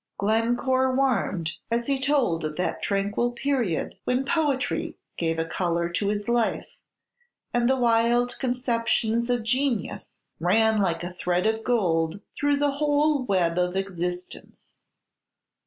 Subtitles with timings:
[0.17, 6.07] Glencore warmed as he told of that tranquil period when poetry gave a color to
[6.07, 6.75] his life,
[7.53, 13.21] and the wild conceptions of genius ran like a thread of gold through the whole
[13.25, 14.81] web of existence.